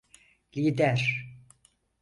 Lider! 0.57 1.01